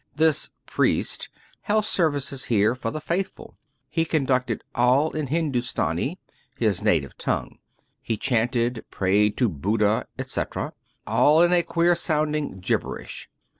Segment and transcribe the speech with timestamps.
[0.15, 1.29] This" priest"
[1.61, 3.55] held services here for the faithful.
[3.87, 6.17] He conducted all in Hindoostani(?),
[6.57, 7.59] his native tongue.
[8.01, 10.73] He chanted, prayed to Buddha, etc.,
[11.05, 13.29] all in a queer sounding "gibberish."